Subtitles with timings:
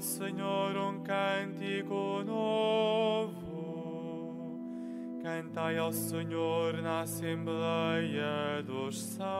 [0.00, 3.38] Senhor um cântico novo.
[5.22, 9.37] Cantai ao Senhor na Assembleia dos Santos.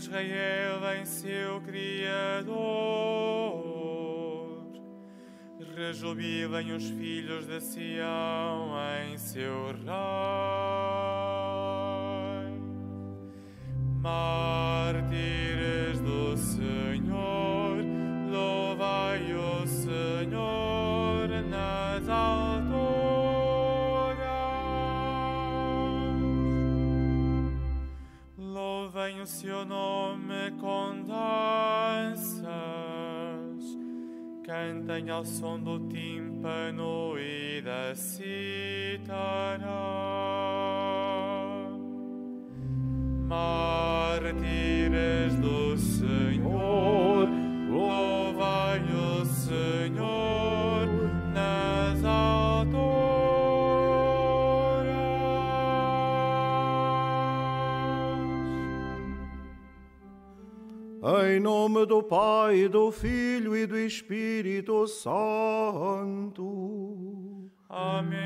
[0.00, 2.56] Israel em seu Criador.
[5.76, 8.72] Rejubilem os filhos de Sião
[9.04, 9.84] em seu Rei.
[14.00, 17.29] Mártires do Senhor,
[34.60, 39.70] cantem ao som do tímpano e da cítara.
[43.26, 44.59] Mártires
[62.00, 66.40] do Pai, do Filho e do Espírito Santo.
[67.68, 68.18] Amém.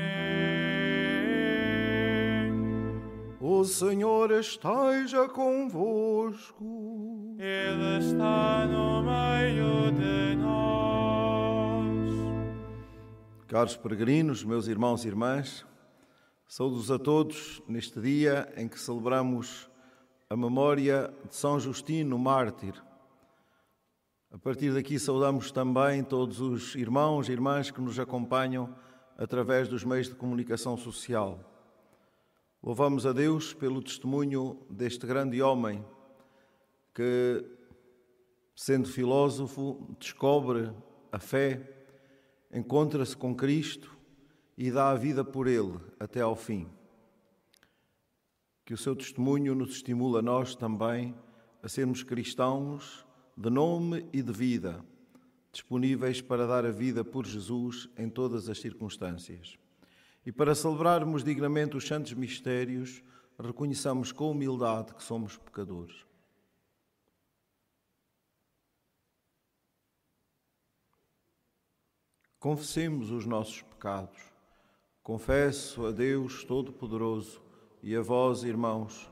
[3.39, 7.35] O Senhor esteja convosco.
[7.37, 12.13] Ele está no meio de nós.
[13.47, 15.65] Caros peregrinos, meus irmãos e irmãs,
[16.47, 19.69] saúdos a todos neste dia em que celebramos
[20.29, 22.84] a memória de São Justino, mártir.
[24.35, 28.75] A partir daqui saudamos também todos os irmãos e irmãs que nos acompanham
[29.17, 31.39] através dos meios de comunicação social.
[32.61, 35.85] Louvamos a Deus pelo testemunho deste grande homem
[36.93, 37.45] que,
[38.53, 40.69] sendo filósofo, descobre
[41.13, 41.87] a fé,
[42.53, 43.97] encontra-se com Cristo
[44.57, 46.69] e dá a vida por Ele até ao fim.
[48.65, 51.15] Que o seu testemunho nos estimula a nós também
[51.63, 53.05] a sermos cristãos
[53.37, 54.83] de nome e de vida,
[55.51, 59.57] disponíveis para dar a vida por Jesus em todas as circunstâncias.
[60.25, 63.03] E para celebrarmos dignamente os santos mistérios,
[63.37, 66.05] reconheçamos com humildade que somos pecadores.
[72.39, 74.21] Confessemos os nossos pecados.
[75.03, 77.41] Confesso a Deus Todo-Poderoso
[77.83, 79.11] e a vós, irmãos,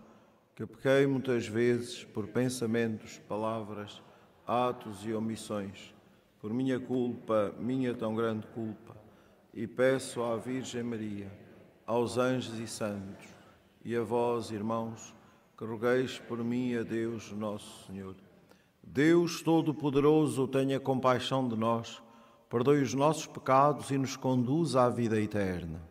[0.56, 4.02] que pequei muitas vezes por pensamentos, palavras,
[4.46, 5.94] atos e omissões,
[6.40, 8.96] por minha culpa, minha tão grande culpa,
[9.54, 11.32] e peço à Virgem Maria,
[11.86, 13.28] aos anjos e santos,
[13.86, 15.14] e a vós, irmãos,
[15.58, 18.16] que rogueis por mim a Deus nosso Senhor.
[18.84, 22.02] Deus Todo-Poderoso, tenha compaixão de nós,
[22.50, 25.82] perdoe os nossos pecados e nos conduza à vida eterna.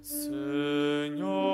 [0.00, 1.51] Senhor,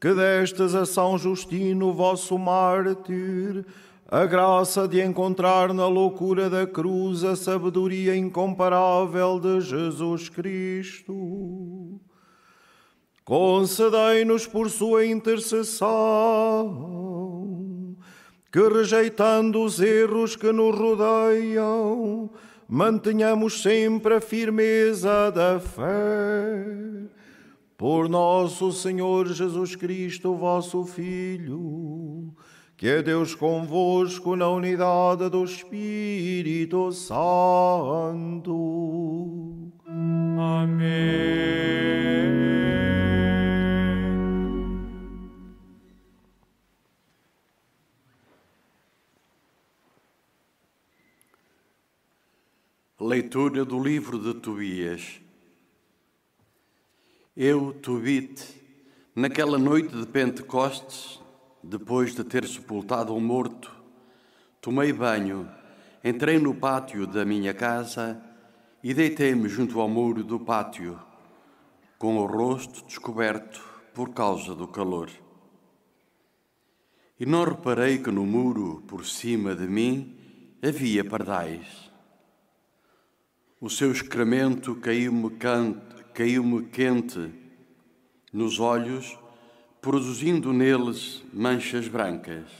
[0.00, 3.64] que destes a São Justino, vosso mártir,
[4.06, 12.00] a graça de encontrar na loucura da cruz a sabedoria incomparável de Jesus Cristo.
[13.24, 15.84] Concedei-nos por sua intercessão,
[18.50, 22.30] que rejeitando os erros que nos rodeiam,
[22.66, 27.08] mantenhamos sempre a firmeza da fé.
[27.78, 32.34] Por nosso Senhor Jesus Cristo, vosso Filho,
[32.76, 37.22] que é Deus convosco na unidade do Espírito Santo.
[39.86, 40.88] Amém.
[53.00, 55.27] Leitura do livro de Tobias.
[57.40, 58.44] Eu, Tobit,
[59.14, 61.20] naquela noite de Pentecostes,
[61.62, 63.72] depois de ter sepultado um morto,
[64.60, 65.48] tomei banho,
[66.02, 68.20] entrei no pátio da minha casa
[68.82, 70.98] e deitei-me junto ao muro do pátio,
[71.96, 73.62] com o rosto descoberto
[73.94, 75.08] por causa do calor.
[77.20, 80.18] E não reparei que no muro, por cima de mim,
[80.60, 81.88] havia pardais.
[83.60, 85.30] O seu excremento caiu-me
[86.18, 87.32] caiu quente
[88.32, 89.16] nos olhos,
[89.80, 92.50] produzindo neles manchas brancas.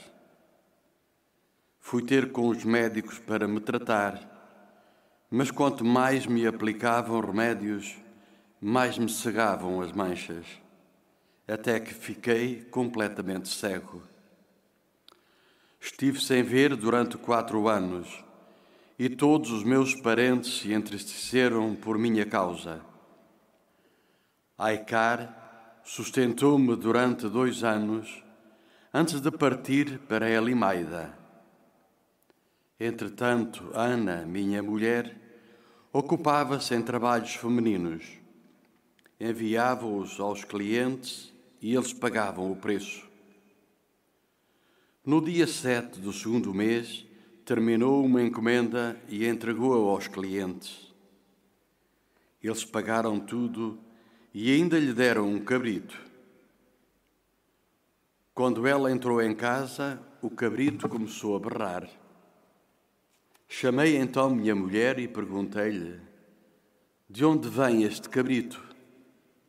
[1.81, 4.21] Fui ter com os médicos para me tratar,
[5.29, 7.97] mas quanto mais me aplicavam remédios,
[8.61, 10.47] mais me cegavam as manchas,
[11.49, 14.01] até que fiquei completamente cego.
[15.81, 18.25] Estive sem ver durante quatro anos
[18.97, 22.87] e todos os meus parentes se entristeceram por minha causa.
[24.59, 28.25] Aicar sustentou-me durante dois anos
[28.93, 31.17] antes de partir para Elimaida.
[32.81, 35.17] Entretanto, Ana, minha mulher,
[35.93, 38.05] ocupava-se em trabalhos femininos.
[39.21, 41.33] Enviava-os aos clientes
[41.63, 43.09] e eles pagavam o preço.
[45.07, 47.07] No dia sete do segundo mês,
[47.45, 50.93] terminou uma encomenda e entregou-a aos clientes.
[52.43, 53.87] Eles pagaram tudo
[54.33, 55.99] e ainda lhe deram um cabrito.
[58.35, 61.89] Quando ela entrou em casa, o cabrito começou a berrar.
[63.49, 66.01] Chamei então minha mulher e perguntei-lhe:
[67.09, 68.63] De onde vem este cabrito?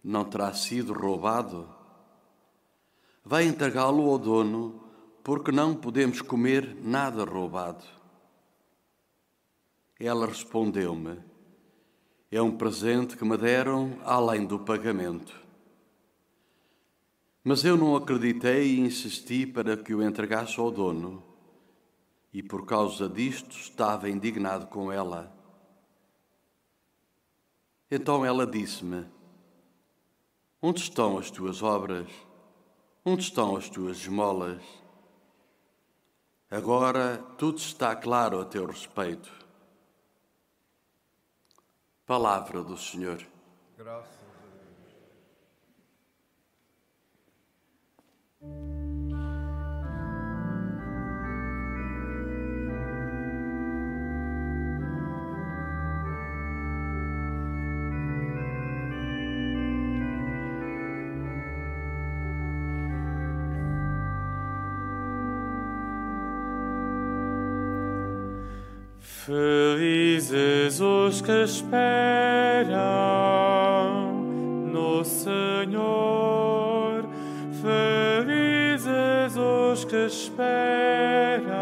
[0.04, 1.70] Não terá sido roubado?
[3.24, 4.84] Vai entregá-lo ao dono
[5.24, 7.86] porque não podemos comer nada roubado.
[10.00, 11.20] Ela respondeu-me:
[12.32, 15.34] É um presente que me deram além do pagamento.
[17.44, 21.24] Mas eu não acreditei e insisti para que o entregasse ao dono,
[22.32, 25.36] e por causa disto estava indignado com ela.
[27.90, 29.08] Então ela disse-me:
[30.62, 32.08] Onde estão as tuas obras?
[33.04, 34.62] Onde estão as tuas esmolas?
[36.52, 39.39] Agora tudo está claro a teu respeito.
[42.10, 43.20] Palavra do Senhor.
[43.78, 44.20] Graças
[69.30, 69.99] Felizes
[71.10, 72.70] os que esperam
[74.72, 77.04] no Senhor,
[77.64, 81.59] felizes os que esperam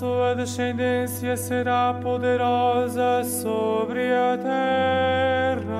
[0.00, 4.38] sua descendência será poderosa sobre a
[5.58, 5.76] terra,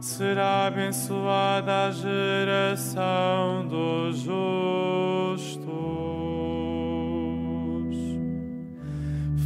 [0.00, 5.64] será abençoada a geração dos justos.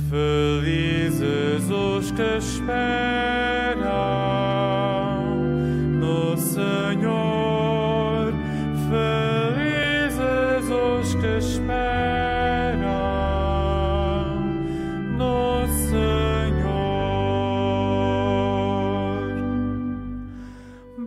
[0.09, 3.58] Felizes os que esperam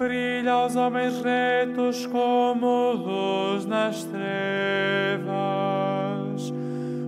[0.01, 5.31] Brilha aos homens retos como luz nas trevas.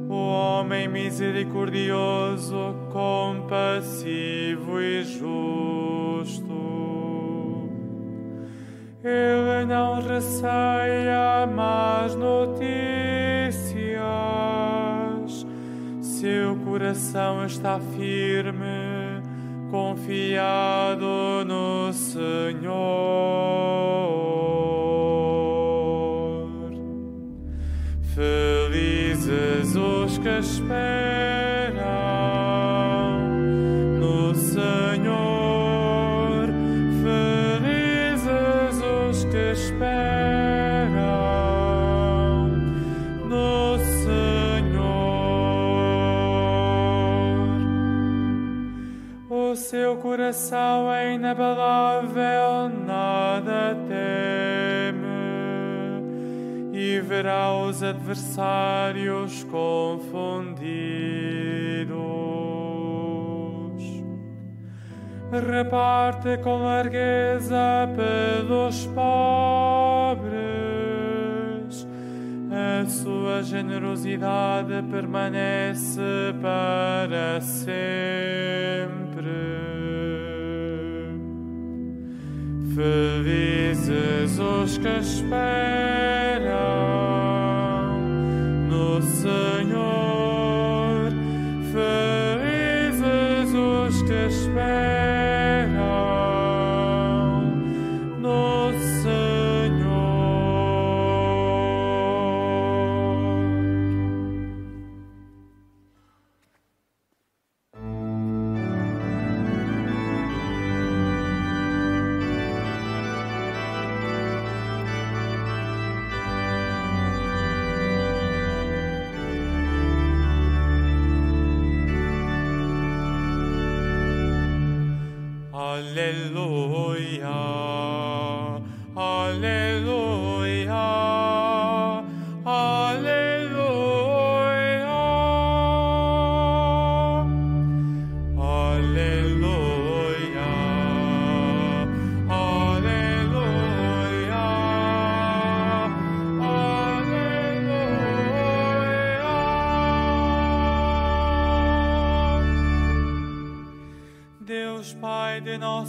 [0.07, 6.53] O homem misericordioso, compassivo e justo.
[9.03, 12.63] Ele não receia más notícias.
[15.99, 19.23] Seu coração está firme,
[19.71, 21.62] confiado no
[22.13, 24.12] Senhor.
[50.23, 55.03] Coração é inabalável, nada teme
[56.71, 60.63] e verá os adversários confundidos.
[65.29, 70.31] Reparte com largueza pelos pobres,
[72.49, 75.99] a sua generosidade permanece
[76.41, 78.53] para sempre.
[82.73, 86.22] Felizes os que esperam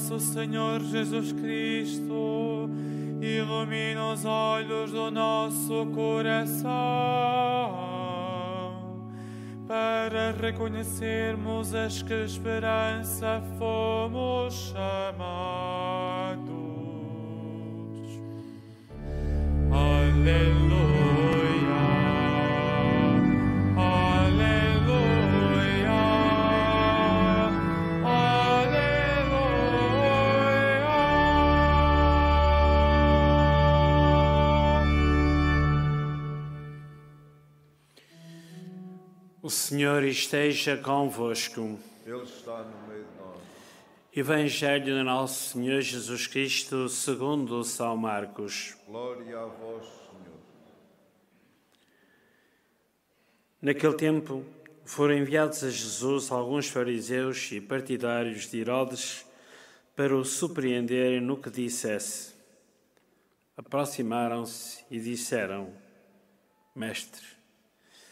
[0.05, 2.69] nosso Senhor Jesus Cristo,
[3.23, 6.69] ilumina os olhos do nosso coração
[9.67, 14.14] para reconhecermos as que esperança fomos
[40.15, 41.79] esteja convosco.
[42.07, 43.41] Ele está no meio de nós.
[44.15, 48.77] Evangelho de Nosso Senhor Jesus Cristo, segundo São Marcos.
[48.87, 50.39] Glória a vós, Senhor.
[53.61, 54.45] Naquele tempo
[54.85, 59.27] foram enviados a Jesus alguns fariseus e partidários de Herodes
[59.97, 62.35] para o surpreenderem no que dissesse.
[63.57, 65.73] Aproximaram-se e disseram:
[66.73, 67.27] Mestre,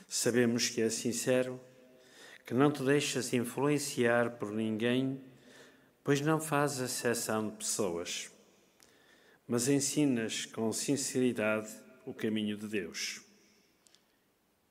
[0.09, 1.61] sabemos que és sincero,
[2.45, 5.21] que não te deixas influenciar por ninguém,
[6.03, 8.33] pois não fazes exceção de pessoas,
[9.47, 11.71] mas ensinas com sinceridade
[12.05, 13.23] o caminho de Deus.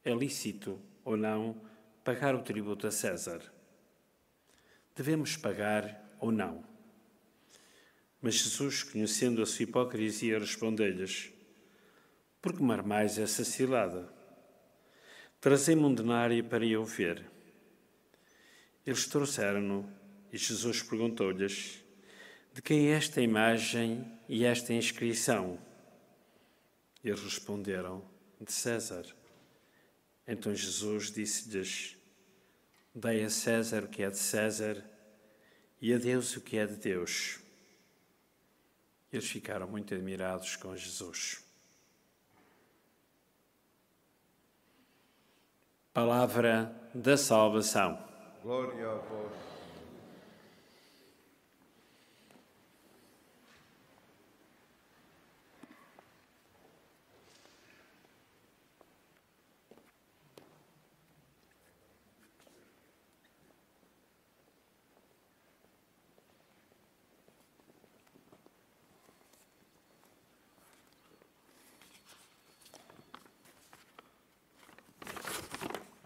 [0.03, 1.61] É lícito ou não
[2.03, 3.41] pagar o tributo a César?
[4.95, 6.63] Devemos pagar ou não?
[8.21, 11.31] Mas Jesus, conhecendo a sua hipocrisia, respondeu-lhes:
[12.41, 14.11] Por que me armais essa cilada?
[15.39, 17.30] Trazei-me um denário para eu ver.
[18.85, 19.88] Eles trouxeram-no
[20.31, 21.83] e Jesus perguntou-lhes:
[22.53, 25.59] De quem é esta imagem e esta inscrição?
[27.03, 28.03] Eles responderam:
[28.39, 29.05] De César.
[30.27, 31.97] Então Jesus disse-lhes:
[32.93, 34.83] Dei a César o que é de César
[35.81, 37.39] e a Deus o que é de Deus.
[39.11, 41.43] Eles ficaram muito admirados com Jesus.
[45.93, 48.11] Palavra da salvação.
[48.43, 49.62] Glória a vós.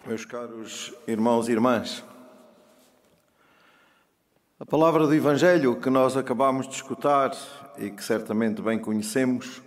[0.06, 2.04] Meus caros irmãos e irmãs,
[4.58, 7.36] a palavra do Evangelho que nós acabamos de escutar
[7.78, 9.62] e que certamente bem conhecemos,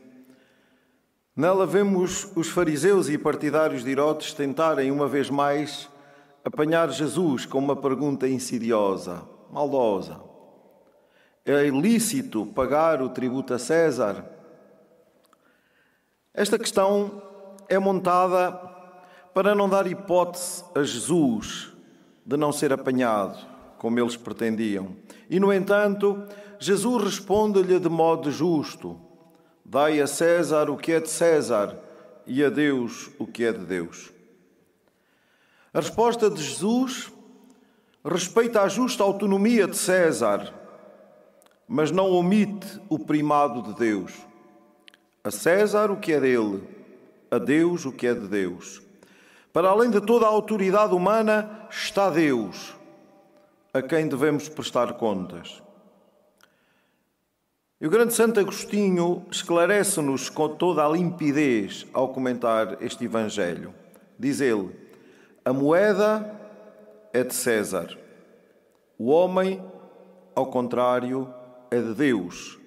[1.37, 5.91] nela vemos os fariseus e partidários de Herodes tentarem uma vez mais
[6.43, 10.23] apanhar Jesus com uma pergunta insidiosa, maldosa.
[11.45, 14.25] É ilícito pagar o tributo a César?
[16.33, 17.23] Esta questão
[17.69, 18.53] é montada
[19.35, 21.75] para não dar hipótese a Jesus
[22.25, 23.39] de não ser apanhado,
[23.79, 24.89] como eles pretendiam.
[25.31, 26.25] E, no entanto,
[26.59, 29.01] Jesus responde-lhe de modo justo:
[29.65, 31.79] Dai a César o que é de César
[32.27, 34.13] e a Deus o que é de Deus.
[35.73, 37.13] A resposta de Jesus
[38.05, 40.53] respeita a justa autonomia de César,
[41.67, 44.13] mas não omite o primado de Deus.
[45.23, 46.63] A César o que é dele,
[47.31, 48.83] a Deus o que é de Deus.
[49.53, 52.75] Para além de toda a autoridade humana está Deus,
[53.73, 55.63] a quem devemos prestar contas.
[57.81, 63.73] E o grande Santo Agostinho esclarece-nos com toda a limpidez ao comentar este Evangelho.
[64.19, 64.75] Diz ele:
[65.45, 66.31] a moeda
[67.13, 67.97] é de César,
[68.99, 69.65] o homem,
[70.35, 71.33] ao contrário,
[71.71, 72.59] é de Deus,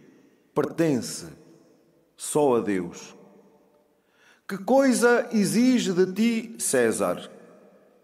[0.56, 1.28] pertence
[2.16, 3.16] só a Deus.
[4.48, 7.30] Que coisa exige de ti, César?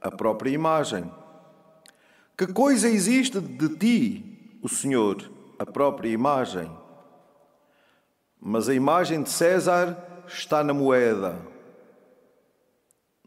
[0.02, 1.10] A própria imagem.
[2.38, 5.28] Que coisa existe de ti, o Senhor?
[5.58, 6.72] A própria imagem.
[8.40, 9.98] Mas a imagem de César
[10.28, 11.40] está na moeda,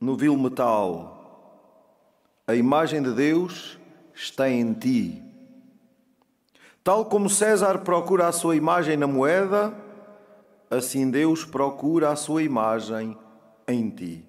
[0.00, 1.18] no vil metal.
[2.46, 3.76] A imagem de Deus
[4.14, 5.20] está em ti.
[6.84, 9.74] Tal como César procura a sua imagem na moeda,
[10.70, 13.18] assim Deus procura a sua imagem
[13.66, 14.24] em ti.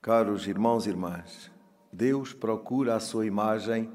[0.00, 1.51] Caros irmãos e irmãs,
[1.92, 3.90] Deus procura a sua imagem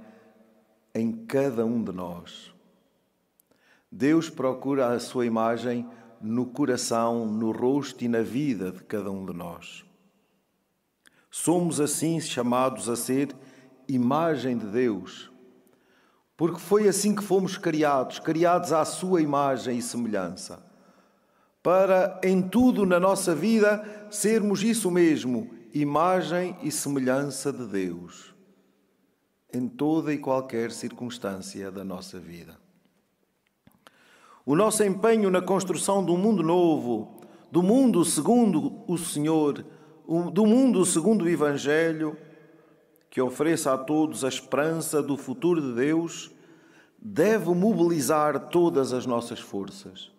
[0.94, 2.54] em cada um de nós.
[3.92, 5.88] Deus procura a sua imagem
[6.22, 9.86] no coração, no rosto e na vida de cada um de nós.
[11.32, 13.36] Somos assim chamados a ser
[13.88, 15.32] imagem de Deus
[16.38, 20.64] porque foi assim que fomos criados, criados à sua imagem e semelhança.
[21.64, 25.50] Para em tudo na nossa vida sermos isso mesmo,
[25.82, 28.34] imagem e semelhança de Deus,
[29.54, 32.58] em toda e qualquer circunstância da nossa vida.
[34.46, 39.66] O nosso empenho na construção do mundo novo, do mundo segundo o Senhor,
[40.32, 42.18] do mundo segundo o Evangelho,
[43.10, 46.32] que ofereça a todos a esperança do futuro de Deus,
[46.98, 50.12] deve mobilizar todas as nossas forças.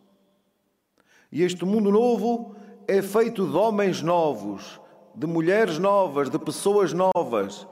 [1.31, 2.55] E este mundo novo
[2.87, 4.81] é feito de homens novos,
[5.15, 7.67] de mulheres novas, de pessoas novas,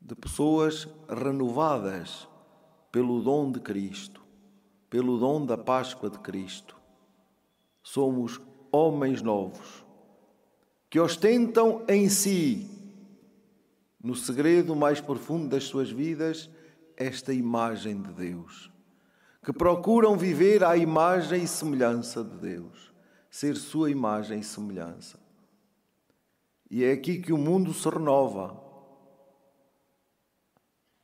[0.00, 2.28] de pessoas renovadas
[2.90, 4.22] pelo dom de Cristo,
[4.88, 6.76] pelo dom da Páscoa de Cristo.
[7.82, 8.40] Somos
[8.72, 9.84] homens novos
[10.90, 12.78] que ostentam em si
[14.02, 16.48] no segredo mais profundo das suas vidas,
[16.96, 18.70] esta imagem de Deus,
[19.44, 22.87] que procuram viver à imagem e semelhança de Deus,
[23.30, 25.18] ser sua imagem e semelhança.
[26.70, 28.60] E é aqui que o mundo se renova,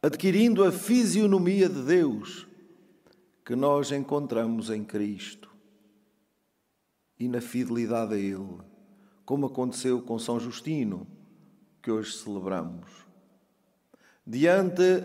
[0.03, 2.47] adquirindo a fisionomia de Deus
[3.45, 5.51] que nós encontramos em Cristo
[7.19, 8.59] e na fidelidade a Ele,
[9.25, 11.07] como aconteceu com São Justino
[11.83, 12.91] que hoje celebramos.
[14.27, 15.05] Diante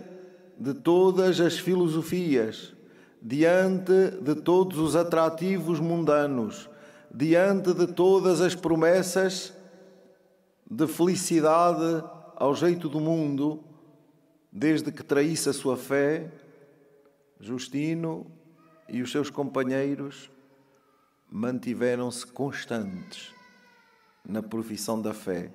[0.58, 2.72] de todas as filosofias,
[3.20, 6.69] diante de todos os atrativos mundanos,
[7.12, 9.52] diante de todas as promessas
[10.70, 12.04] de felicidade
[12.36, 13.64] ao jeito do mundo,
[14.52, 16.28] Desde que traísse a sua fé,
[17.38, 18.26] Justino
[18.88, 20.28] e os seus companheiros
[21.30, 23.32] mantiveram-se constantes
[24.24, 25.54] na profissão da fé,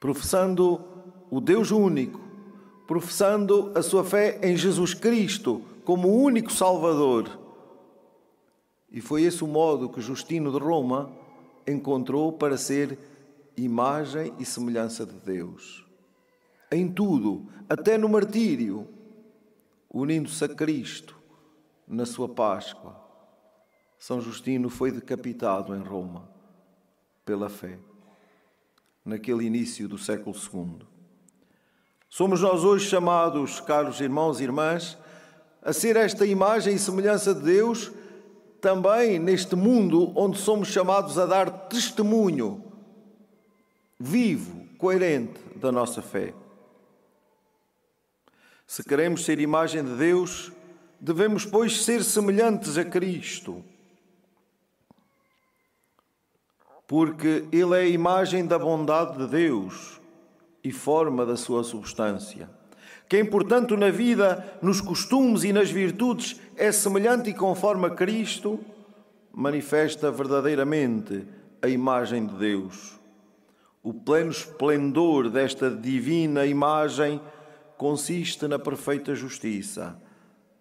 [0.00, 0.84] professando
[1.30, 2.20] o Deus único,
[2.88, 7.38] professando a sua fé em Jesus Cristo como o único Salvador.
[8.92, 11.10] E foi esse o modo que Justino de Roma
[11.66, 12.98] encontrou para ser
[13.56, 15.86] imagem e semelhança de Deus.
[16.70, 18.86] Em tudo, até no martírio,
[19.90, 21.18] unindo-se a Cristo
[21.88, 23.00] na sua Páscoa.
[23.98, 26.28] São Justino foi decapitado em Roma
[27.24, 27.78] pela fé,
[29.04, 30.86] naquele início do século II.
[32.10, 34.98] Somos nós hoje chamados, caros irmãos e irmãs,
[35.62, 37.92] a ser esta imagem e semelhança de Deus
[38.62, 42.62] também neste mundo onde somos chamados a dar testemunho
[43.98, 46.32] vivo, coerente da nossa fé.
[48.64, 50.52] Se queremos ser imagem de Deus,
[51.00, 53.64] devemos, pois, ser semelhantes a Cristo.
[56.86, 60.00] Porque Ele é a imagem da bondade de Deus
[60.62, 62.48] e forma da sua substância.
[63.12, 68.58] Quem, portanto, na vida, nos costumes e nas virtudes é semelhante e conforme a Cristo,
[69.30, 71.26] manifesta verdadeiramente
[71.60, 72.98] a imagem de Deus.
[73.82, 77.20] O pleno esplendor desta divina imagem
[77.76, 80.00] consiste na perfeita justiça,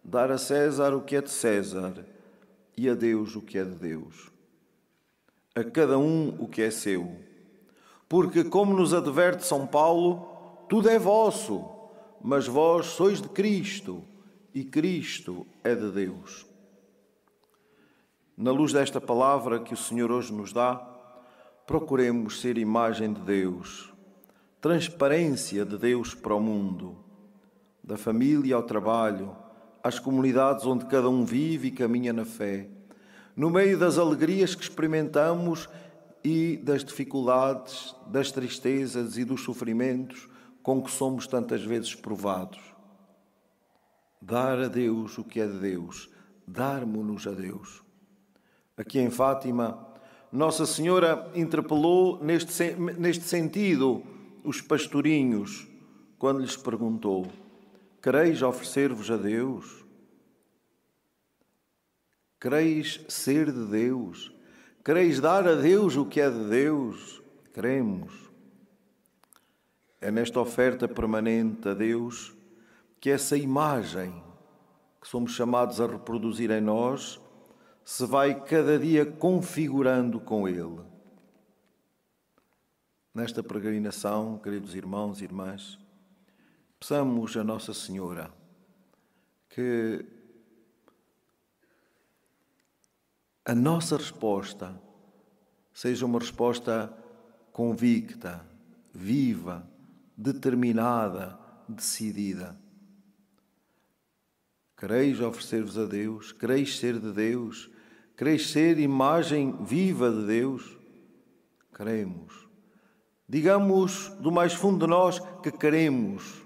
[0.04, 2.06] dar a César o que é de César
[2.76, 4.30] e a Deus o que é de Deus.
[5.56, 7.16] A cada um o que é seu.
[8.10, 11.80] Porque, como nos adverte São Paulo, tudo é vosso,
[12.24, 14.04] mas vós sois de Cristo
[14.54, 16.46] e Cristo é de Deus.
[18.38, 20.76] Na luz desta palavra que o Senhor hoje nos dá,
[21.66, 23.94] procuremos ser imagem de Deus,
[24.60, 26.98] transparência de Deus para o mundo
[27.84, 29.36] da família ao trabalho,
[29.84, 32.68] às comunidades onde cada um vive e caminha na fé,
[33.36, 35.68] no meio das alegrias que experimentamos
[36.24, 40.31] e das dificuldades, das tristezas e dos sofrimentos
[40.62, 42.60] com que somos tantas vezes provados.
[44.22, 46.10] Dar a Deus o que é de Deus,
[46.48, 47.82] darmo-nos a Deus.
[48.78, 49.88] Aqui em Fátima,
[50.32, 54.04] Nossa Senhora interpelou neste, neste sentido
[54.44, 55.68] os pastorinhos
[56.18, 57.28] quando lhes perguntou:
[58.02, 59.84] Quereis oferecer-vos a Deus?
[62.40, 64.34] Quereis ser de Deus?
[64.84, 67.22] Quereis dar a Deus o que é de Deus?
[67.54, 68.31] Queremos.
[70.02, 72.36] É nesta oferta permanente a Deus
[73.00, 74.12] que essa imagem
[75.00, 77.22] que somos chamados a reproduzir em nós
[77.86, 80.82] se vai cada dia configurando com Ele.
[83.14, 85.80] Nesta peregrinação, queridos irmãos e irmãs,
[86.82, 88.34] Peçamos a Nossa Senhora
[89.48, 90.04] que
[93.46, 94.82] a nossa resposta
[95.72, 96.92] seja uma resposta
[97.52, 98.44] convicta,
[98.92, 99.71] viva,
[100.22, 102.60] determinada, decidida.
[104.78, 106.32] Quereis oferecer-vos a Deus?
[106.32, 107.70] Quereis ser de Deus?
[108.18, 110.78] Quereis ser imagem viva de Deus?
[111.76, 112.48] Queremos.
[113.28, 116.42] Digamos do mais fundo de nós que queremos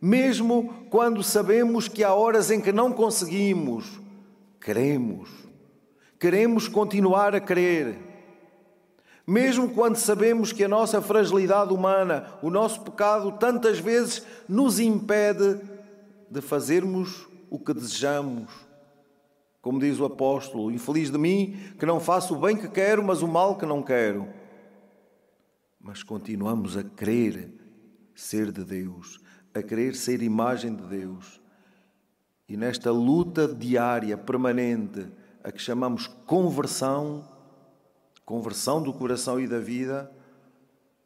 [0.00, 4.00] mesmo quando sabemos que há horas em que não conseguimos,
[4.60, 5.28] queremos.
[6.18, 7.98] Queremos continuar a crer.
[9.30, 15.60] Mesmo quando sabemos que a nossa fragilidade humana, o nosso pecado, tantas vezes nos impede
[16.28, 18.50] de fazermos o que desejamos.
[19.62, 23.22] Como diz o apóstolo: Infeliz de mim que não faço o bem que quero, mas
[23.22, 24.26] o mal que não quero.
[25.80, 27.54] Mas continuamos a querer
[28.12, 29.20] ser de Deus,
[29.54, 31.40] a querer ser imagem de Deus.
[32.48, 35.06] E nesta luta diária, permanente,
[35.44, 37.24] a que chamamos conversão,
[38.30, 40.08] conversão do coração e da vida,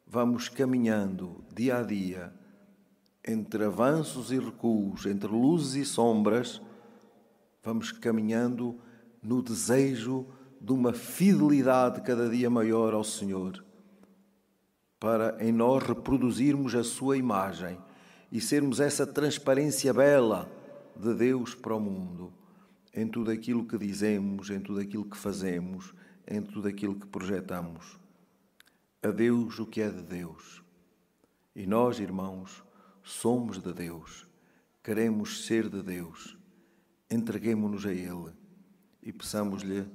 [0.05, 2.31] vamos caminhando dia a dia
[3.27, 6.61] entre avanços e recuos, entre luzes e sombras,
[7.63, 8.79] vamos caminhando
[9.23, 10.27] no desejo
[10.61, 13.65] de uma fidelidade cada dia maior ao Senhor,
[14.99, 17.79] para em nós reproduzirmos a Sua imagem
[18.31, 20.47] e sermos essa transparência bela
[20.95, 22.31] de Deus para o mundo,
[22.93, 25.91] em tudo aquilo que dizemos, em tudo aquilo que fazemos,
[26.27, 27.99] em tudo aquilo que projetamos.
[29.01, 30.63] A Deus o que é de Deus.
[31.55, 32.63] E nós, irmãos,
[33.03, 34.27] somos de Deus,
[34.83, 36.37] queremos ser de Deus.
[37.09, 38.31] Entreguemo-nos a Ele
[39.01, 39.85] e peçamos-lhe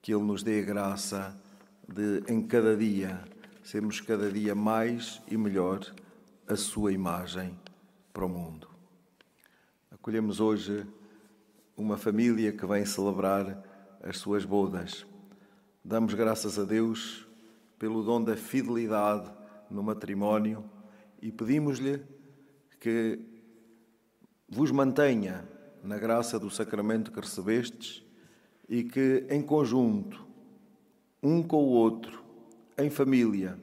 [0.00, 1.36] que Ele nos dê a graça
[1.88, 3.20] de, em cada dia,
[3.62, 5.80] sermos cada dia mais e melhor
[6.46, 7.58] a sua imagem
[8.12, 8.68] para o mundo.
[9.90, 10.86] Acolhemos hoje
[11.76, 13.62] uma família que vem celebrar
[14.02, 15.04] as suas bodas.
[15.88, 17.28] Damos graças a Deus
[17.78, 19.30] pelo dom da fidelidade
[19.70, 20.64] no matrimónio
[21.22, 22.02] e pedimos-lhe
[22.80, 23.20] que
[24.48, 25.48] vos mantenha
[25.84, 28.02] na graça do sacramento que recebestes
[28.68, 30.26] e que, em conjunto,
[31.22, 32.20] um com o outro,
[32.76, 33.56] em família,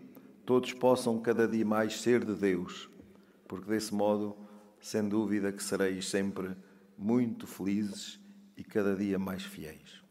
[0.45, 2.89] todos possam cada dia mais ser de Deus,
[3.49, 4.33] porque desse modo,
[4.79, 6.55] sem dúvida, que sereis sempre
[6.97, 8.17] muito felizes
[8.55, 10.03] e cada dia mais fiéis.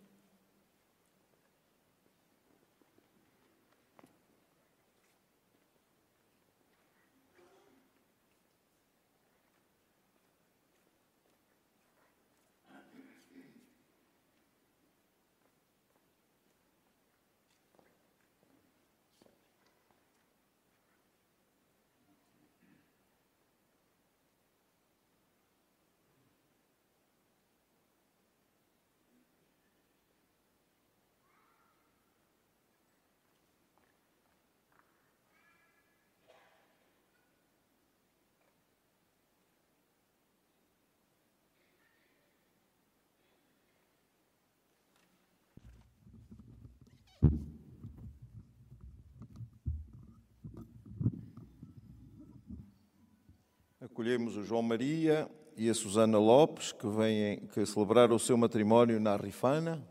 [53.81, 58.99] Acolhemos o João Maria e a Susana Lopes, que vêm que celebraram o seu matrimónio
[58.99, 59.87] na Rifana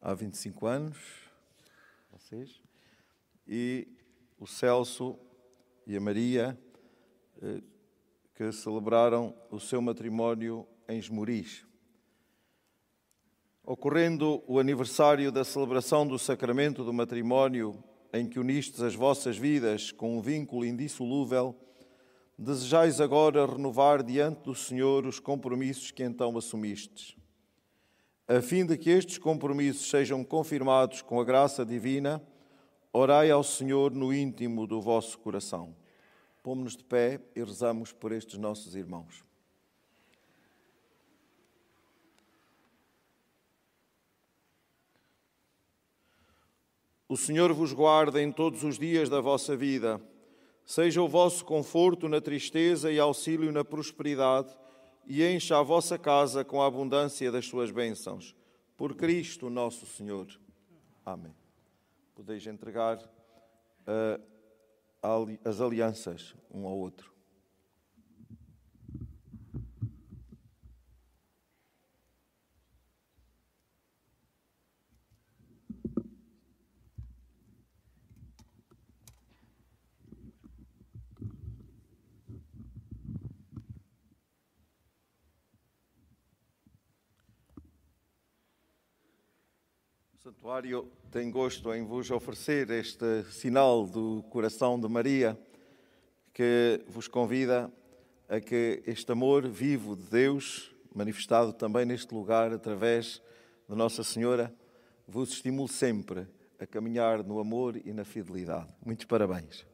[0.00, 0.98] há 25 anos.
[2.12, 2.62] Vocês.
[3.46, 3.86] E
[4.38, 5.18] o Celso
[5.86, 6.58] e a Maria,
[7.42, 7.62] eh,
[8.34, 11.66] que celebraram o seu matrimónio em Esmoriz.
[13.64, 19.92] Ocorrendo o aniversário da celebração do sacramento do matrimónio, em que unistes as vossas vidas
[19.92, 21.54] com um vínculo indissolúvel,
[22.38, 27.14] desejais agora renovar diante do Senhor os compromissos que então assumistes.
[28.26, 32.22] A fim de que estes compromissos sejam confirmados com a graça divina,
[32.92, 35.76] orai ao Senhor no íntimo do vosso coração.
[36.42, 39.29] Pomos-nos de pé e rezamos por estes nossos irmãos.
[47.10, 50.00] O Senhor vos guarda em todos os dias da vossa vida
[50.64, 54.56] Seja o vosso conforto na tristeza e auxílio na prosperidade,
[55.04, 58.36] e encha a vossa casa com a abundância das suas bênçãos.
[58.76, 60.28] Por Cristo nosso Senhor.
[61.04, 61.34] Amém.
[62.14, 64.22] Podeis entregar uh,
[65.44, 67.10] as alianças um ao outro.
[90.29, 95.38] O Santuário tem gosto em vos oferecer este sinal do coração de Maria,
[96.32, 97.70] que vos convida
[98.26, 103.20] a que este amor vivo de Deus, manifestado também neste lugar através
[103.68, 104.50] de Nossa Senhora,
[105.06, 106.26] vos estimule sempre
[106.58, 108.74] a caminhar no amor e na fidelidade.
[108.82, 109.69] Muitos parabéns.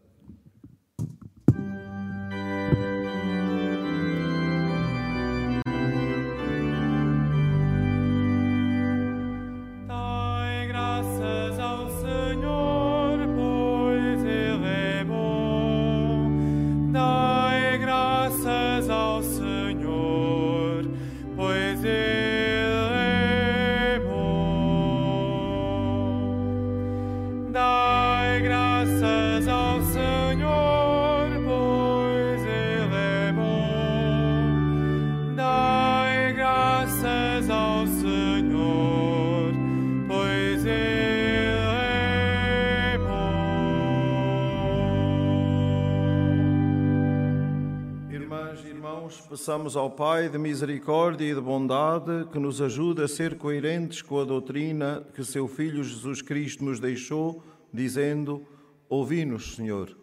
[49.47, 54.19] Peçamos ao Pai de misericórdia e de bondade que nos ajude a ser coerentes com
[54.19, 58.45] a doutrina que seu Filho Jesus Cristo nos deixou, dizendo:
[58.89, 59.97] Ouvi-nos, Senhor.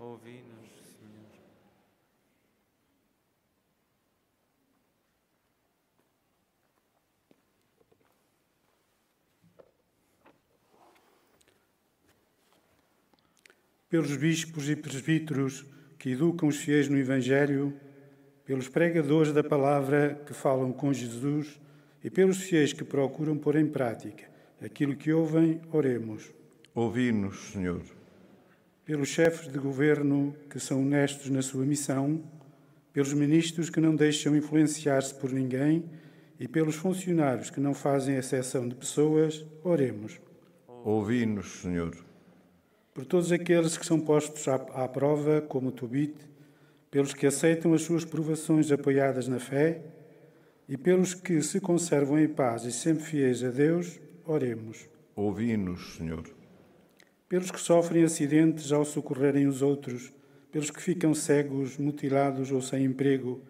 [0.00, 1.28] Ouvi-nos, Senhor.
[13.90, 15.66] Pelos bispos e presbíteros
[15.98, 17.78] que educam os fiéis no Evangelho,
[18.46, 21.60] pelos pregadores da palavra que falam com Jesus
[22.02, 24.24] e pelos fiéis que procuram pôr em prática
[24.62, 26.32] aquilo que ouvem, oremos.
[26.74, 27.82] Ouvi-nos, Senhor.
[28.84, 32.22] pelos chefes de governo que são honestos na sua missão,
[32.92, 35.84] pelos ministros que não deixam influenciar-se por ninguém
[36.38, 40.20] e pelos funcionários que não fazem exceção de pessoas, oremos.
[40.84, 41.96] Ouvi-nos, Senhor.
[42.94, 46.14] Por todos aqueles que são postos à, à prova, como Tobit,
[46.96, 49.82] pelos que aceitam as suas provações apoiadas na fé
[50.66, 54.88] e pelos que se conservam em paz e sempre fiéis a Deus, oremos.
[55.14, 56.24] Ouvi-nos, Senhor.
[57.28, 60.10] Pelos que sofrem acidentes ao socorrerem os outros,
[60.50, 63.42] pelos que ficam cegos, mutilados ou sem emprego,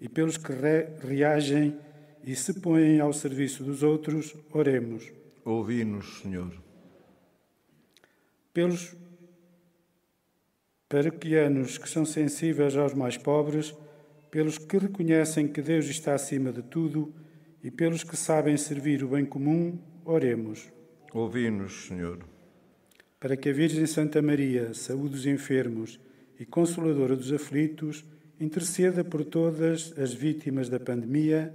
[0.00, 1.76] e pelos que re reagem
[2.24, 5.12] e se põem ao serviço dos outros, oremos.
[5.44, 6.54] Ouvi-nos, Senhor.
[8.54, 8.96] Pelos
[10.94, 13.74] paroquianos que são sensíveis aos mais pobres,
[14.30, 17.12] pelos que reconhecem que Deus está acima de tudo
[17.64, 20.72] e pelos que sabem servir o bem comum, oremos.
[21.12, 22.20] Ouvi-nos, Senhor.
[23.18, 25.98] Para que a Virgem Santa Maria, saúde dos enfermos
[26.38, 28.04] e consoladora dos aflitos,
[28.38, 31.52] interceda por todas as vítimas da pandemia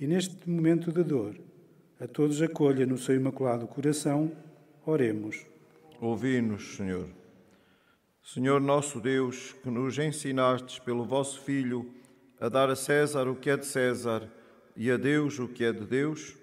[0.00, 1.40] e neste momento de dor,
[2.00, 4.32] a todos acolha no seu imaculado coração,
[4.84, 5.46] oremos.
[6.00, 7.19] Ouvi-nos, Senhor.
[8.22, 11.92] Senhor nosso Deus, que nos ensinastes pelo vosso Filho
[12.40, 14.30] a dar a César o que é de César
[14.76, 16.36] e a Deus o que é de Deus,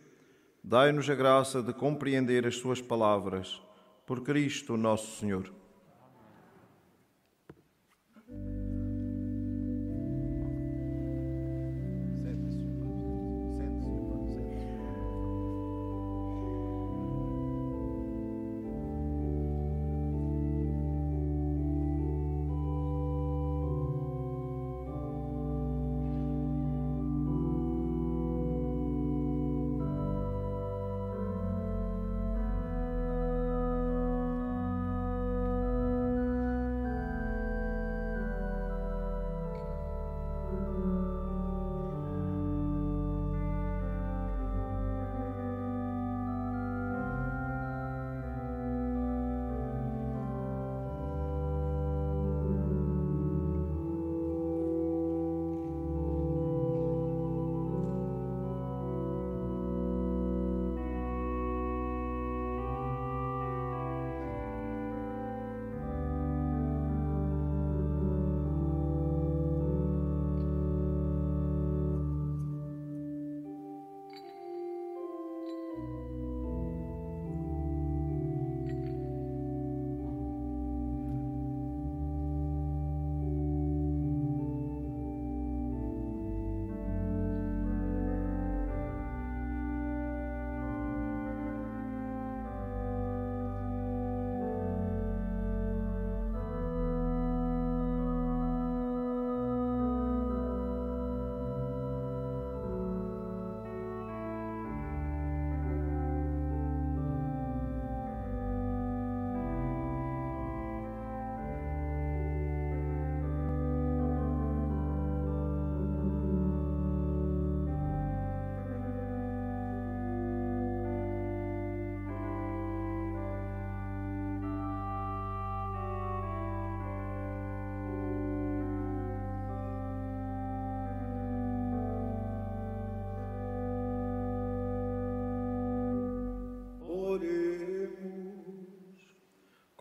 [0.63, 3.61] dai-nos a graça de compreender as suas palavras.
[4.05, 5.51] Por Cristo nosso Senhor.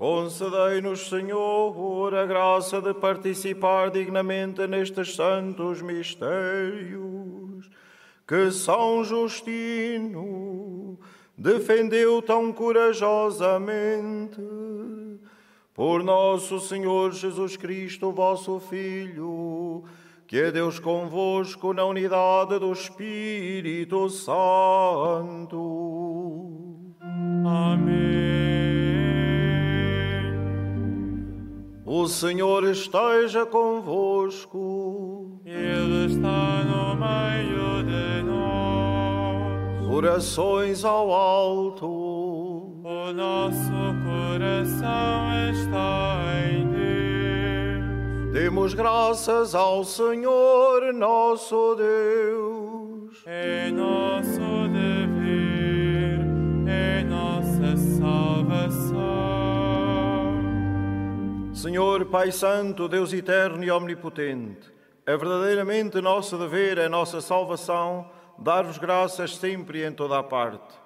[0.06, 7.68] Concedei-nos, Senhor, a graça de participar dignamente nestes santos mistérios
[8.24, 10.96] que São Justino
[11.36, 14.40] defendeu tão corajosamente.
[15.74, 19.82] Por nosso Senhor Jesus Cristo, vosso Filho,
[20.28, 24.36] que é Deus convosco na unidade do Espírito Santo.
[27.44, 28.05] Amém.
[31.88, 35.40] O Senhor esteja convosco.
[35.44, 39.88] Ele está no meio de nós.
[39.88, 41.86] Orações ao alto.
[41.86, 43.70] O nosso
[44.04, 48.32] coração está em Deus.
[48.32, 53.22] Demos graças ao Senhor nosso Deus.
[53.24, 54.65] É nosso
[61.66, 64.72] Senhor Pai Santo, Deus eterno e omnipotente,
[65.04, 68.08] é verdadeiramente nosso dever, é nossa salvação,
[68.38, 70.78] dar-vos graças sempre e em toda a parte.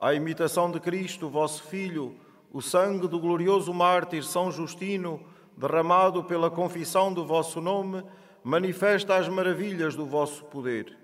[0.00, 2.16] À imitação de Cristo, vosso Filho,
[2.52, 5.24] o sangue do glorioso mártir São Justino,
[5.56, 8.02] derramado pela confissão do vosso nome,
[8.42, 10.98] manifesta as maravilhas do vosso poder.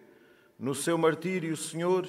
[0.59, 2.09] No seu martírio, Senhor,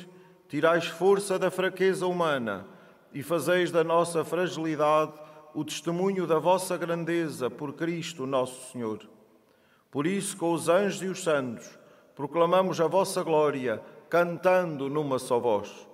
[0.49, 2.65] tirais força da fraqueza humana
[3.13, 8.99] e fazeis da nossa fragilidade o testemunho da vossa grandeza por Cristo nosso Senhor.
[9.89, 11.77] Por isso, com os anjos e os santos,
[12.15, 15.87] proclamamos a vossa glória, cantando numa só voz.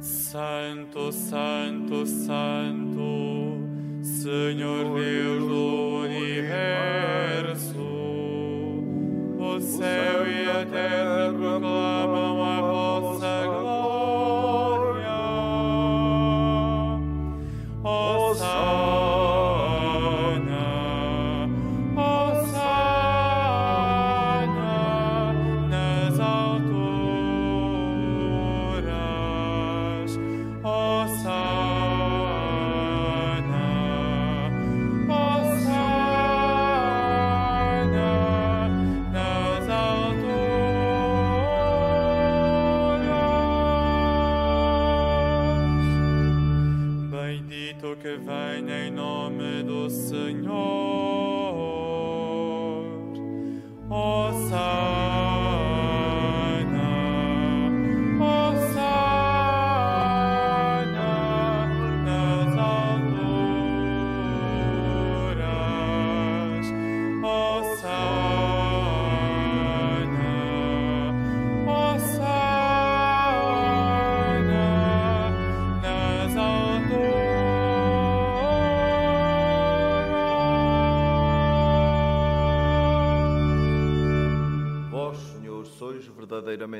[0.00, 3.00] Santo, Santo, Santo,
[4.02, 5.65] Senhor Deus do
[9.56, 11.32] o céu e a terra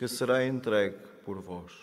[0.00, 0.96] que será entregue
[1.26, 1.74] por vós.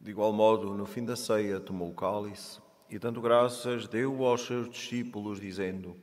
[0.00, 2.60] De igual modo, no fim da ceia, tomou o cálice
[2.90, 5.96] e, dando graças, deu aos seus discípulos, dizendo: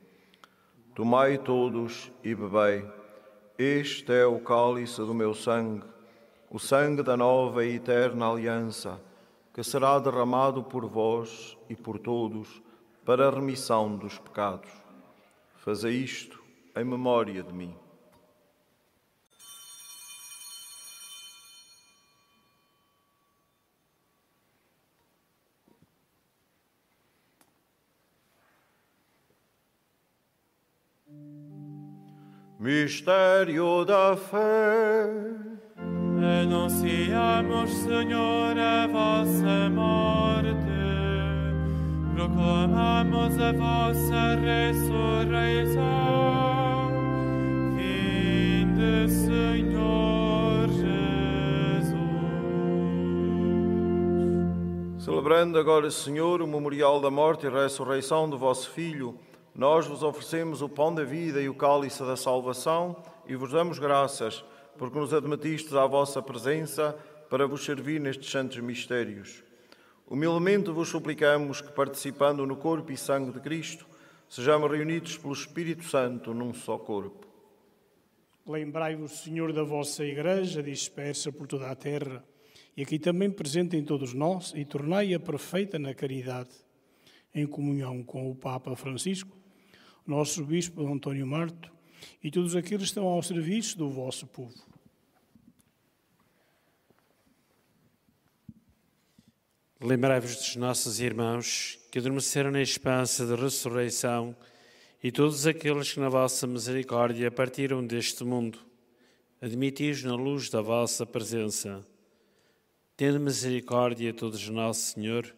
[0.94, 2.90] Tomai todos e bebei.
[3.58, 5.84] Este é o cálice do meu sangue,
[6.50, 9.00] o sangue da nova e eterna aliança,
[9.52, 12.62] que será derramado por vós e por todos
[13.04, 14.70] para a remissão dos pecados.
[15.56, 16.42] Fazei isto
[16.74, 17.76] em memória de mim.
[32.58, 35.67] Mistério da fé.
[36.20, 40.58] Anunciamos, Senhor, a vossa morte,
[42.14, 45.82] proclamamos a vossa ressurreição.
[47.76, 50.88] Vinde, Senhor Jesus.
[55.04, 59.14] Celebrando agora, Senhor, o memorial da morte e ressurreição do vosso Filho,
[59.54, 62.96] nós vos oferecemos o pão da vida e o cálice da salvação
[63.28, 64.42] e vos damos graças,
[64.78, 66.96] porque nos admitistes à vossa presença
[67.28, 69.42] para vos servir nestes santos mistérios.
[70.06, 73.86] Humildemente vos suplicamos que, participando no corpo e sangue de Cristo,
[74.28, 77.26] sejamos reunidos pelo Espírito Santo num só corpo.
[78.46, 82.24] Lembrai-vos, Senhor, da vossa Igreja dispersa por toda a terra
[82.74, 86.50] e aqui também presente em todos nós e tornai-a perfeita na caridade,
[87.34, 89.36] em comunhão com o Papa Francisco,
[90.06, 91.77] nosso Bispo António Marto
[92.22, 94.54] e todos aqueles que estão ao serviço do vosso povo.
[99.80, 104.34] Lembrai-vos dos nossos irmãos que adormeceram na esperança de ressurreição
[105.00, 108.58] e todos aqueles que na vossa misericórdia partiram deste mundo.
[109.40, 111.86] Admiti-os na luz da vossa presença.
[112.96, 115.32] Tendo misericórdia a todos nosso Senhor,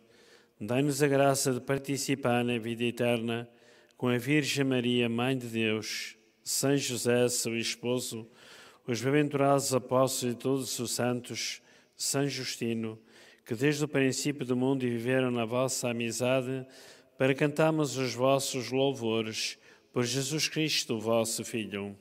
[0.59, 3.47] dai-nos a graça de participar na vida eterna
[3.99, 6.17] com a Virgem Maria, Mãe de Deus,
[6.51, 8.27] São José, seu esposo,
[8.85, 11.63] os bem-aventurados apóstolos e todos os santos,
[11.97, 12.99] São Justino,
[13.47, 16.67] que desde o princípio do mundo viveram na vossa amizade,
[17.17, 19.59] para cantarmos os vossos louvores
[19.93, 21.97] por Jesus Cristo, vosso Filho.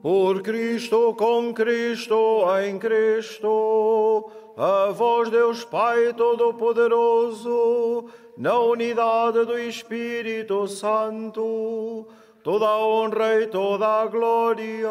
[0.00, 8.08] Por Cristo, com Cristo, em Cristo, a vós, Deus Pai Todo-Poderoso,
[8.38, 12.06] na unidade do Espírito Santo,
[12.42, 14.88] toda a honra e toda a glória,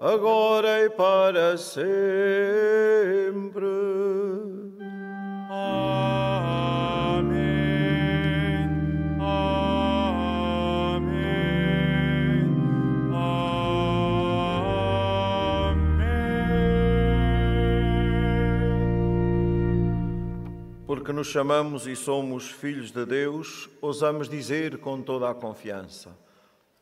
[0.00, 1.84] agora e para sempre.
[5.50, 6.24] Amém.
[9.20, 9.74] Amém.
[13.10, 13.64] Amém.
[20.86, 26.23] Porque nos chamamos e somos filhos de Deus, ousamos dizer com toda a confiança: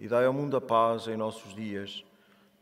[0.00, 2.02] e dai ao mundo a paz em nossos dias,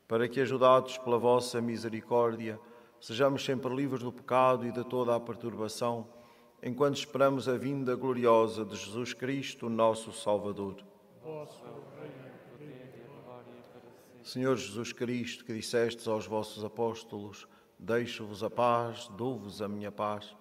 [0.09, 2.59] para que, ajudados pela vossa misericórdia,
[3.01, 6.09] sejamos sempre livres do pecado e de toda a perturbação,
[6.61, 10.82] enquanto esperamos a vinda gloriosa de Jesus Cristo, nosso Salvador.
[14.24, 17.47] Senhor Jesus Cristo, que dissestes aos vossos apóstolos:
[17.78, 20.36] Deixo-vos a paz, dou-vos a minha paz.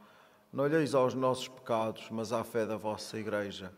[0.52, 3.72] Não olheis aos nossos pecados, mas à fé da vossa Igreja,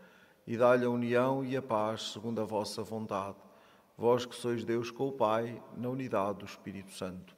[0.49, 3.37] e dá-lhe a união e a paz segundo a vossa vontade.
[3.95, 7.35] Vós que sois Deus com o Pai, na unidade do Espírito Santo.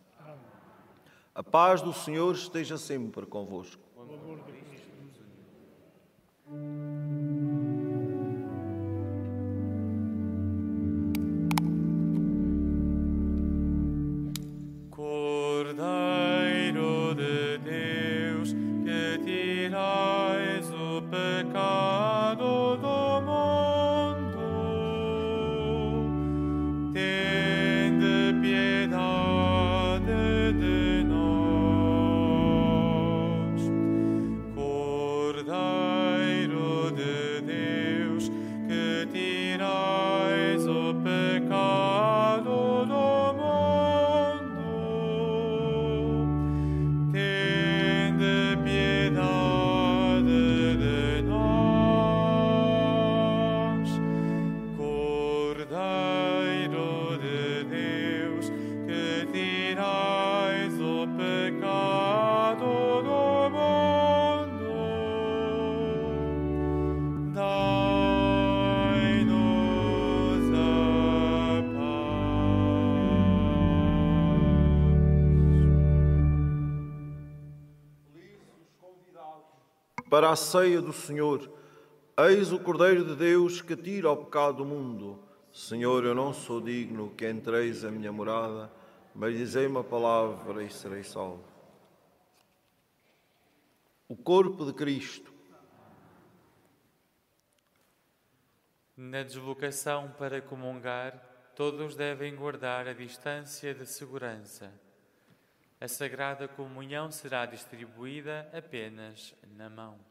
[1.35, 3.81] A paz do Senhor esteja sempre convosco.
[3.93, 4.39] Cordeiro
[59.71, 62.65] tirais o pecado
[63.03, 64.73] do mundo,
[67.33, 67.71] dai-nos
[70.53, 72.01] a paz.
[80.09, 81.49] Para a ceia do Senhor,
[82.17, 85.23] eis o Cordeiro de Deus que tira o pecado do mundo.
[85.53, 88.69] Senhor, eu não sou digno que entreis a minha morada,
[89.13, 91.43] mas dizei uma palavra e serei salvo.
[94.07, 95.31] O corpo de Cristo.
[98.95, 101.13] Na deslocação para comungar,
[101.55, 104.71] todos devem guardar a distância de segurança.
[105.79, 110.10] A Sagrada Comunhão será distribuída apenas na mão.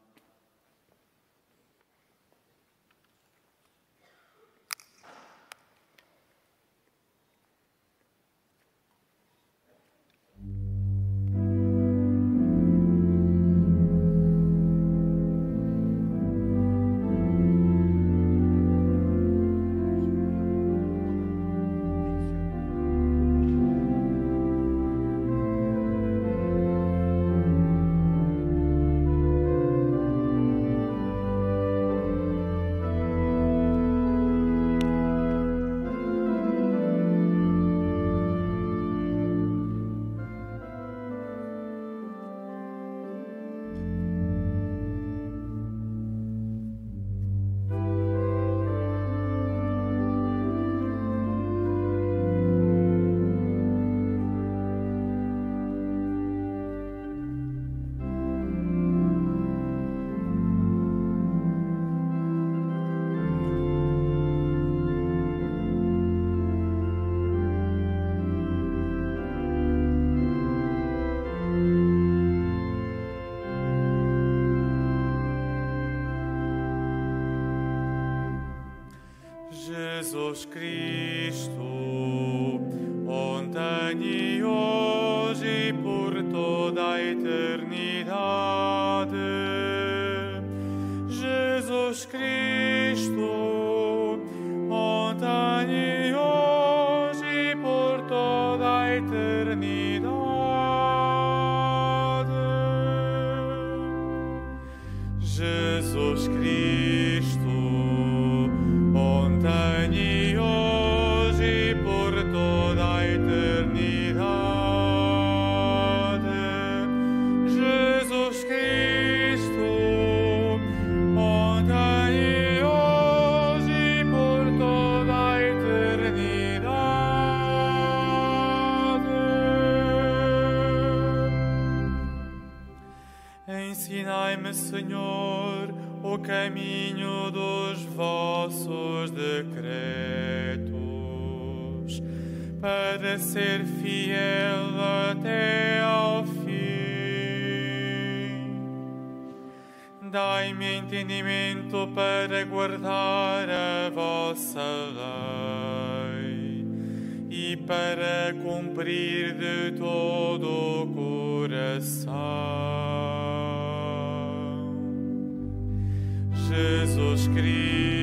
[166.51, 168.00] Jesus Cristo.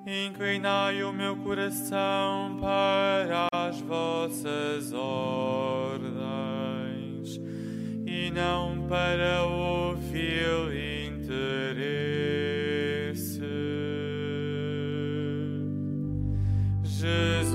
[0.07, 6.15] Inclinai o meu coração para as vossas ordens
[8.05, 10.84] e não para o filho.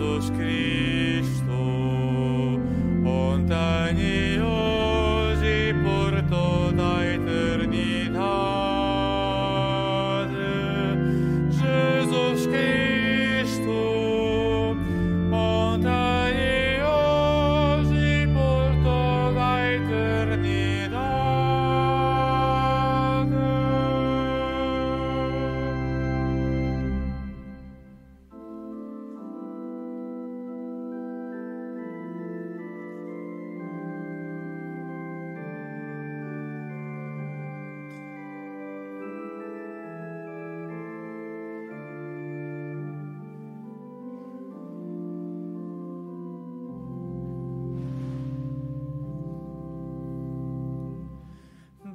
[0.00, 0.59] Jesus Cristo.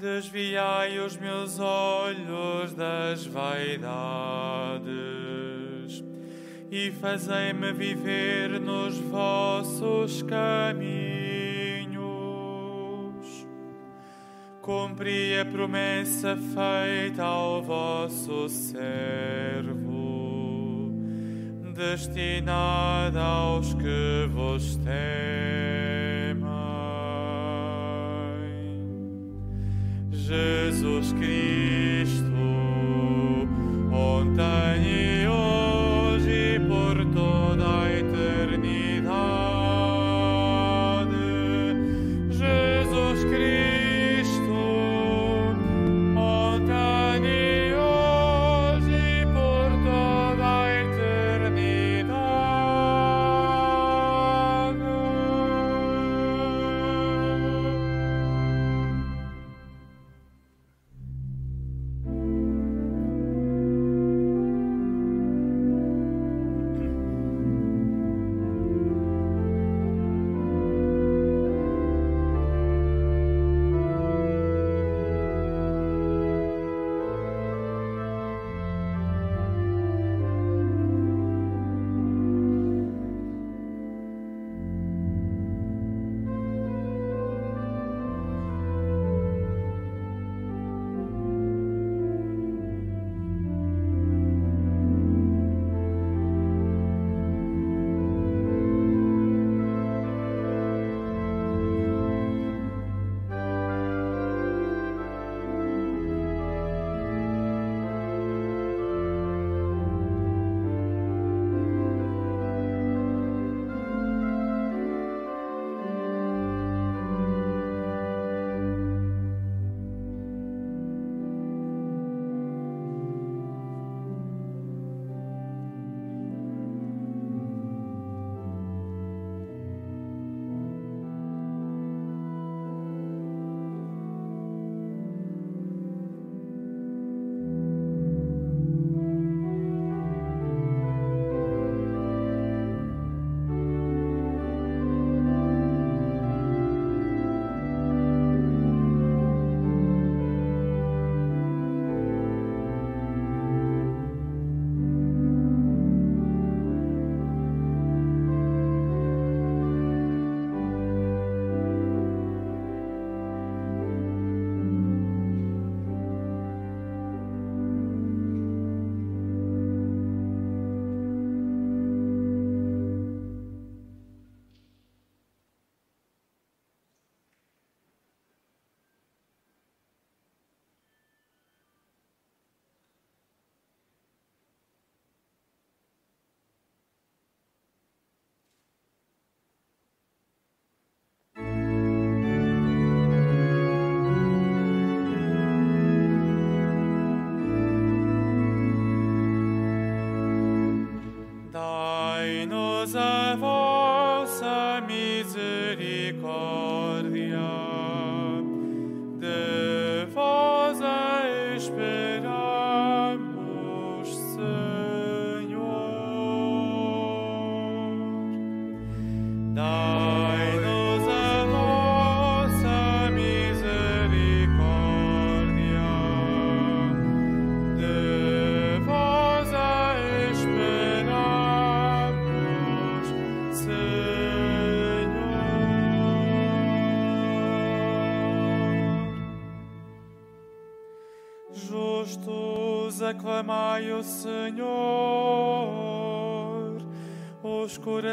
[0.06, 4.86] Desviai os meus olhos das vaidades
[6.70, 10.86] e fazei-me viver nos vossos caminhos.
[14.62, 19.74] Cumpri a promessa feita ao vosso servo,
[21.74, 25.55] destinada aos que vos têm.
[30.28, 31.95] Jesus Cristo.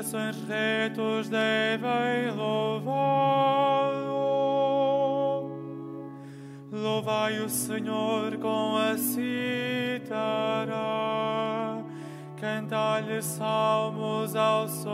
[0.03, 3.03] Corações retos devem louvá-lo.
[6.73, 10.75] Louvai o Senhor com a cítara,
[12.37, 14.92] cantai-lhe salmos ao som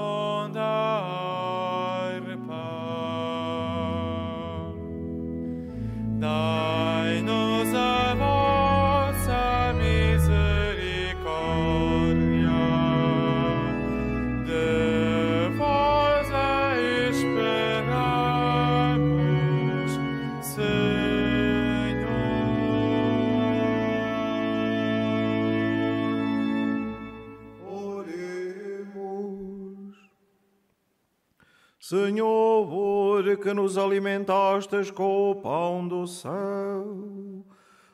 [31.80, 37.44] Senhor, que nos alimentastes com o pão do céu,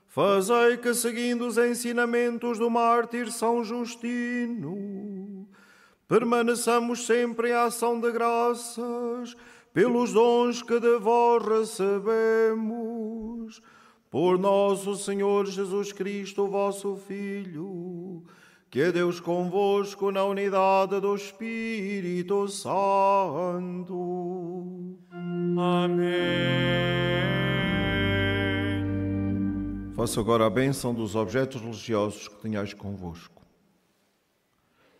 [0.08, 5.46] fazei que, seguindo os ensinamentos do mártir São Justino,
[6.08, 9.36] permaneçamos sempre em ação de graças
[9.74, 12.54] pelos dons que de vós recebemos.
[14.10, 18.22] Por nosso Senhor Jesus Cristo, vosso Filho,
[18.74, 22.74] que é Deus convosco na unidade do Espírito Santo.
[25.56, 26.02] Amém.
[29.94, 33.46] Faça agora a bênção dos objetos religiosos que tenhais convosco.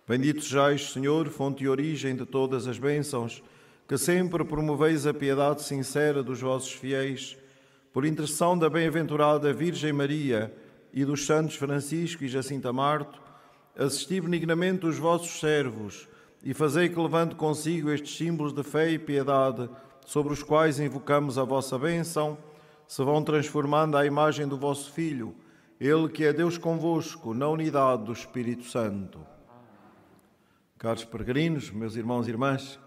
[0.07, 3.43] Bendito sejais, Senhor, fonte e origem de todas as bênçãos,
[3.89, 7.37] que sempre promoveis a piedade sincera dos vossos fiéis,
[7.93, 10.55] por intercessão da bem-aventurada Virgem Maria
[10.93, 13.24] e dos santos Francisco e Jacinta Marto,
[13.77, 16.09] assisti benignamente os vossos servos
[16.43, 19.69] e fazei que levante consigo estes símbolos de fé e piedade,
[20.05, 22.37] sobre os quais invocamos a vossa bênção,
[22.87, 25.35] se vão transformando à imagem do vosso Filho,
[25.81, 29.27] Ele que é Deus convosco, na unidade do Espírito Santo.
[30.77, 32.79] Caros peregrinos, meus irmãos e irmãs,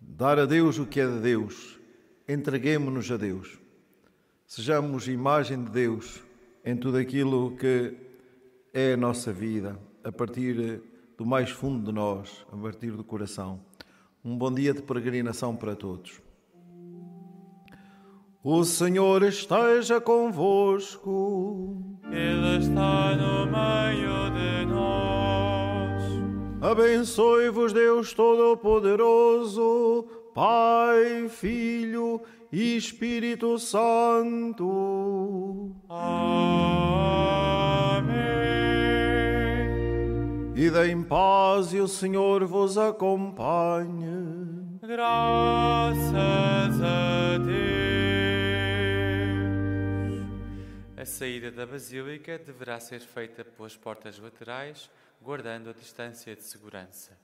[0.00, 1.80] dar a Deus o que é de Deus,
[2.28, 3.58] entreguemo-nos a Deus.
[4.46, 6.22] Sejamos imagem de Deus
[6.64, 8.11] em tudo aquilo que
[8.72, 10.82] é a nossa vida, a partir
[11.16, 13.60] do mais fundo de nós, a partir do coração.
[14.24, 16.22] Um bom dia de peregrinação para todos.
[18.42, 21.76] O Senhor esteja convosco.
[22.10, 26.02] Ele está no meio de nós.
[26.60, 32.20] Abençoe-vos Deus Todo-Poderoso, Pai, Filho
[32.50, 34.70] e Espírito Santo.
[35.88, 37.02] Amém.
[40.62, 44.78] Vida em paz e o Senhor vos acompanhe.
[44.80, 46.14] Graças
[46.80, 47.52] a Deus.
[50.96, 54.88] A saída da Basílica deverá ser feita pelas portas laterais,
[55.20, 57.18] guardando a distância de segurança.